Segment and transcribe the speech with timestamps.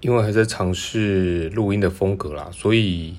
[0.00, 3.16] 因为还在尝试录音的风格啦，所以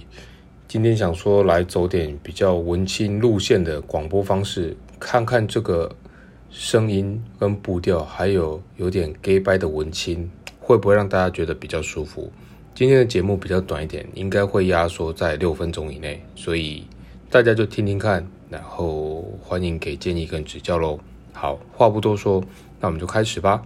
[0.66, 5.94] 今天想说来走点比较文青路线的广播方式，看看这个
[6.50, 10.32] 声音跟步调，还有有点 gay 拜的文青，
[10.62, 12.32] 会不会让大家觉得比较舒服？
[12.74, 16.88] 今天的节目比较短一点，应该会压缩在六分钟以内，所以
[17.30, 20.98] 大家就听听看，然后欢迎给建议跟指教喽。
[21.34, 22.42] 好，话不多说，
[22.80, 23.64] 那我们就开始吧。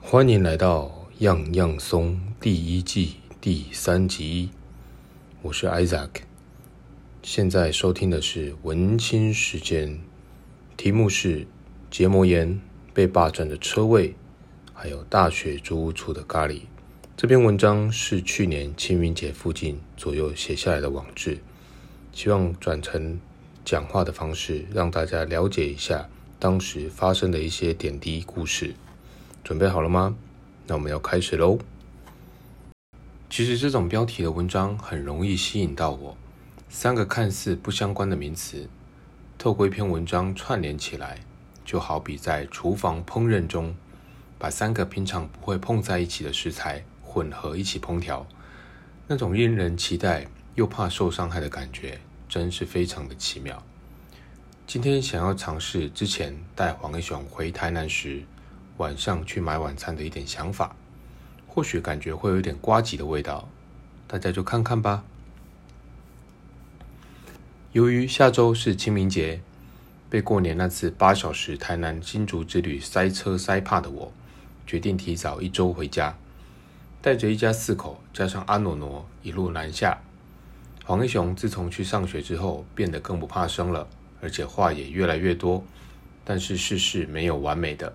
[0.00, 1.03] 欢迎来到。
[1.24, 4.50] 样样松第一季第三集，
[5.40, 6.10] 我是 Isaac，
[7.22, 10.00] 现在收听的是文青时间，
[10.76, 11.46] 题目是
[11.90, 12.60] 结膜炎
[12.92, 14.14] 被霸占的车位，
[14.74, 16.60] 还有大学租屋处的咖喱。
[17.16, 21.38] 这篇文章是去年清明节附近左右写下来的网志，
[22.12, 23.18] 希望转成
[23.64, 26.06] 讲话的方式，让大家了解一下
[26.38, 28.74] 当时发生的一些点滴故事。
[29.42, 30.18] 准备好了吗？
[30.66, 31.58] 那我们要开始喽。
[33.28, 36.16] 其实这种标题的文章很容易吸引到我。
[36.68, 38.68] 三个看似不相关的名词，
[39.36, 41.20] 透过一篇文章串联起来，
[41.64, 43.74] 就好比在厨房烹饪中，
[44.38, 48.26] 把三个平常不会碰在一起的食材混合一起烹调，
[49.06, 53.62] 那种令人期待又怕受伤害的感觉，真是非常的奇妙。
[54.66, 58.22] 今天想要尝试之前带黄一雄回台南时。
[58.78, 60.74] 晚上去买晚餐的一点想法，
[61.46, 63.48] 或许感觉会有点瓜吉的味道，
[64.06, 65.04] 大家就看看吧。
[67.72, 69.40] 由于下周是清明节，
[70.08, 74.12] 被过年那次八小时台南新竹之旅塞车塞怕的我，
[74.66, 76.16] 决定提早一周回家，
[77.02, 80.00] 带着一家四口加上阿诺诺一路南下。
[80.84, 83.88] 黄一雄自从去上学之后，变得更不怕生了，
[84.20, 85.64] 而且话也越来越多。
[86.24, 87.94] 但是世事没有完美的。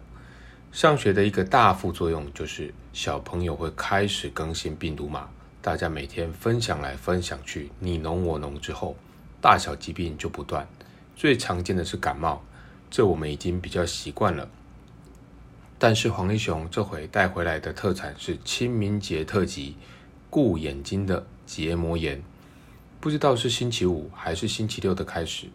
[0.71, 5.27] 上学的一个大副作用就是小朋友会开始更新病毒码，
[5.63, 8.95] 大家每天分享来分享去，你侬我侬之后，
[9.41, 10.67] 大小疾病就不断。
[11.15, 12.43] 最常见的是感冒，
[12.91, 14.47] 这我们已经比较习惯了。
[15.79, 19.75] 但是黄立雄这回带回来的特产是清明节特辑，
[20.29, 22.21] 顾眼睛的结膜炎。
[22.99, 25.47] 不知道是星期五还是星期六的开始，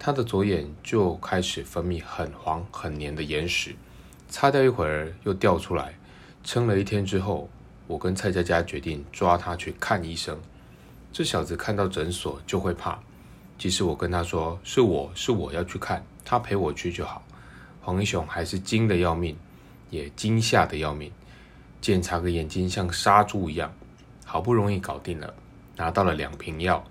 [0.00, 3.76] 他的左眼就开始分泌很黄很黏的眼屎。
[4.28, 5.94] 擦掉一会儿又掉出来，
[6.44, 7.48] 撑了一天之后，
[7.86, 10.38] 我跟蔡佳佳决定抓他去看医生。
[11.10, 12.98] 这小子看到诊所就会怕，
[13.56, 17.22] 即使我跟他说是我是我要去看，他陪我去就好。
[17.80, 19.34] 黄英雄还是惊得要命，
[19.88, 21.10] 也惊吓得要命。
[21.80, 23.72] 检查个眼睛像杀猪一样，
[24.26, 25.32] 好不容易搞定了，
[25.76, 26.84] 拿到了两瓶药。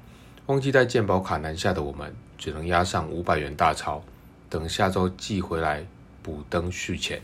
[0.48, 4.02] 忘记带健保卡南下的我们，只能押上五百元大钞，
[4.50, 5.86] 等下周寄回来。
[6.28, 7.22] 补灯续钱，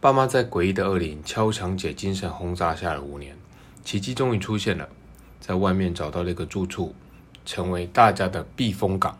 [0.00, 3.36] 爸妈在诡异的恶灵敲墙姐精神轰炸下了五年，
[3.84, 4.88] 奇迹终于出现了，
[5.40, 6.94] 在外面找到了一个住处，
[7.44, 9.18] 成为大家的避风港，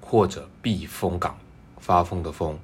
[0.00, 1.36] 或者避风港。
[1.78, 2.56] 发疯的疯，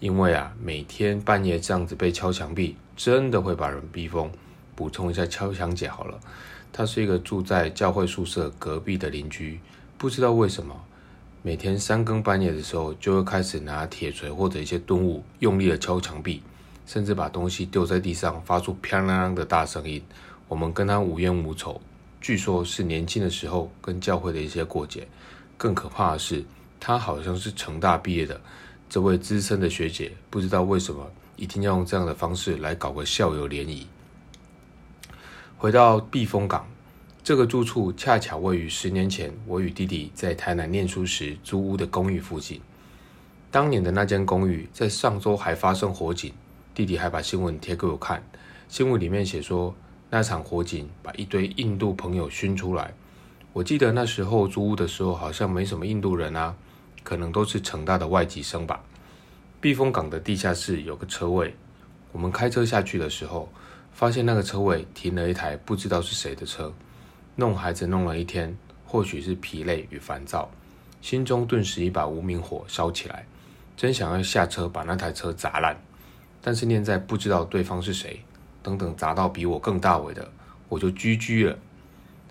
[0.00, 4.32] 因为啊，每天半夜这样子被敲墙壁，真的会把人逼疯。
[4.74, 6.18] 补充一下，敲墙姐好了，
[6.72, 9.60] 她是一个住在教会宿舍隔壁的邻居，
[9.98, 10.82] 不知道为什么。
[11.40, 16.42] 每天三更半夜的时候，就会开始拿铁锤或者一些钝物，用力的敲墙壁，
[16.84, 20.02] 甚至把东西丢在地上，发出啪啦啦的大声音。
[20.48, 21.80] 我们跟他无冤无仇，
[22.20, 25.06] 据说是年轻的时候跟教会的一些过节。
[25.56, 26.44] 更可怕的是，
[26.80, 28.40] 他好像是成大毕业的，
[28.88, 33.86] 这位资深的学姐，不知道为什么一定要用这样的方式来搞个校友联谊。
[35.56, 36.66] 回到避风港。
[37.28, 42.58] 这个住处恰巧位于十年前我与弟弟在台南念书时租屋的公寓附近。
[43.50, 46.32] 当年的那间公寓在上周还发生火警，
[46.74, 48.26] 弟弟还把新闻贴给我看。
[48.66, 49.74] 新闻里面写说，
[50.08, 52.94] 那场火警把一堆印度朋友熏出来。
[53.52, 56.56] 我记得那时候租屋的时候好像没什么印度人啊，
[57.02, 58.82] 可能都是成大的外籍生吧。
[59.60, 61.54] 避风港的地下室有个车位，
[62.10, 63.52] 我们开车下去的时候，
[63.92, 66.72] 发现那个车位停了一台不知道是谁的车。
[67.40, 70.50] 弄孩子弄了一天，或许是疲累与烦躁，
[71.00, 73.26] 心中顿时一把无名火烧起来，
[73.76, 75.80] 真想要下车把那台车砸烂。
[76.42, 78.24] 但是念在不知道对方是谁，
[78.60, 80.28] 等等砸到比我更大尾的，
[80.68, 81.56] 我就居居了。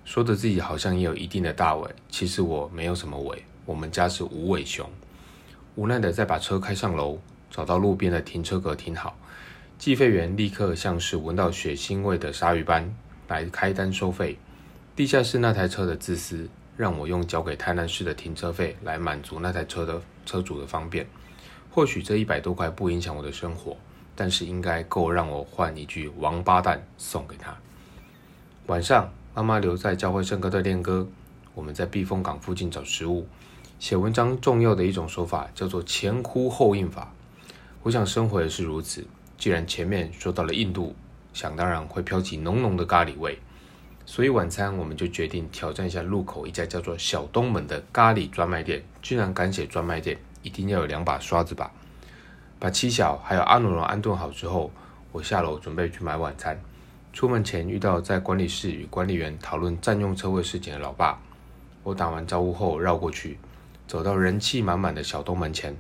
[0.04, 4.89] 说的自己好像也有一定的大尾，其实我没有什么尾，我们家是无尾熊。
[5.75, 7.18] 无奈的再把车开上楼，
[7.50, 9.18] 找到路边的停车格停好，
[9.77, 12.94] 计费员立刻像是闻到血腥味的鲨鱼般
[13.30, 14.38] 来开单收费。
[14.97, 21.05] 地下室那台车的自私，让我用交给台南市的停车费来满足那台车的车主的方便。
[21.69, 23.77] 或许这一百多块不影响我的生活，
[24.15, 27.55] 但是应该够让我换一句“王八蛋”送给他。
[28.65, 31.07] 晚上，妈妈留在教会圣歌队练歌，
[31.53, 33.27] 我们在避风港附近找食物。
[33.77, 37.13] 写文章重要的一种手法叫做前呼后应法。
[37.83, 39.05] 我想生活也是如此。
[39.38, 40.95] 既然前面说到了印度，
[41.33, 43.38] 想当然会飘起浓浓的咖喱味，
[44.09, 48.81] 所以晚餐我们就决定挑战一下路口一家叫做小东门的咖喱专卖店。
[49.01, 51.69] 居然敢写专卖店，一定要有两把刷子吧？
[52.57, 54.71] 把七小还有阿努罗安顿好之后，
[55.12, 56.57] 我下楼准备去买晚餐。
[57.12, 61.21] 出门前遇到在管理室与管理员讨论占用车位事情的老爸，
[61.83, 63.38] 我打完招呼后绕过去。
[63.88, 65.75] 走到人气满满的小东门前，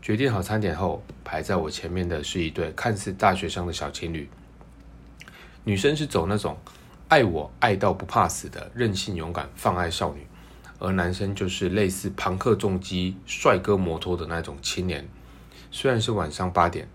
[0.00, 4.28] 决定好餐点后，排在我前面的是一对看似大学生的小情侣。
[5.64, 6.56] 女生是走那种
[7.08, 10.26] 爱我爱到不怕死的任性勇敢放爱少女，
[10.80, 15.06] 而男生就是类似朋克重击帅哥摩托的那种青年。
[15.70, 16.88] 虽然是晚上八点，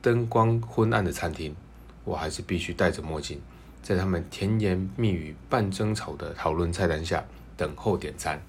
[0.00, 1.56] 灯光昏暗的餐厅，
[2.04, 3.40] 我还是必须戴着墨镜，
[3.82, 7.24] 在他们甜言蜜语、半争吵的讨论菜单下
[7.56, 8.40] 等候点餐。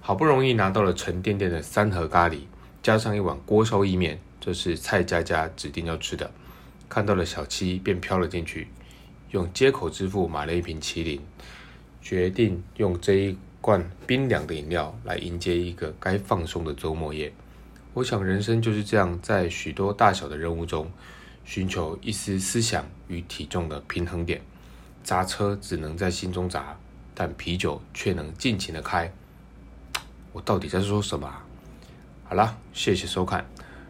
[0.00, 2.40] 好不容易拿到了沉甸甸的三盒咖喱，
[2.82, 6.30] 加上一碗锅烧意面，这是蔡佳佳指定要吃的。
[6.88, 8.68] 看到了小七，便飘了进去，
[9.34, 11.20] 用接口支付买了一瓶麒麟，
[12.00, 17.32] 决定用这一罐冰凉的饮料来迎接一个该放松的周末夜。
[17.94, 20.88] 我想人生就是这样，在许多大小的任务中，
[21.44, 24.40] 寻求一丝思想与体重的平衡点。
[25.02, 26.78] 砸车只能在心中砸，
[27.12, 29.12] 但啤酒却能尽情的开。
[30.32, 31.28] 我到底在说什么？
[32.22, 33.44] 好了，谢谢收看。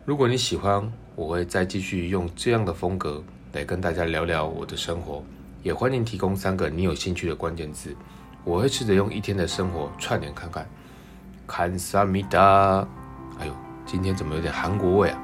[0.06, 3.23] 如果你喜欢，我会再继续用这样的风格
[3.55, 5.23] 来跟大家聊聊我的生活。
[5.62, 7.97] 也欢迎提供三个你有兴趣的关键字，
[8.43, 10.67] 我会试着用一天的生活串联看看。
[11.47, 12.87] 看萨米达，
[13.39, 13.53] 哎呦，
[13.87, 15.23] 今天怎么有点韩国味啊？